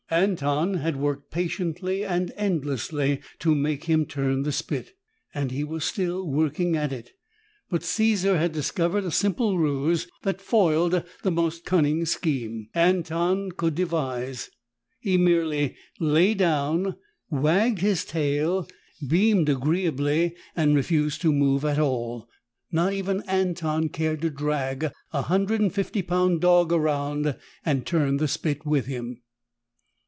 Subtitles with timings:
[0.13, 4.91] Anton had worked patiently and endlessly to make him turn the spit
[5.33, 7.13] and he was still working at it.
[7.69, 13.73] But Caesar had discovered a simple ruse that foiled the most cunning scheme Anton could
[13.73, 14.49] devise;
[14.99, 16.97] he merely lay down,
[17.29, 18.67] wagged his tail,
[19.07, 22.27] beamed agreeably and refused to move at all.
[22.69, 28.17] Not even Anton cared to drag a hundred and fifty pound dog around and turn
[28.17, 29.21] the spit with him.